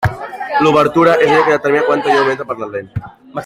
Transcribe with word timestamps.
L'obertura 0.67 1.13
és 1.25 1.33
allò 1.33 1.43
que 1.49 1.53
determina 1.57 1.85
quanta 1.91 2.17
llum 2.17 2.33
entra 2.35 2.49
per 2.53 2.59
la 2.63 2.73
lent. 2.77 2.91